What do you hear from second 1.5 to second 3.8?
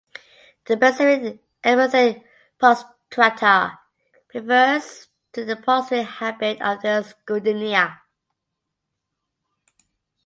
epithet ("prostrata")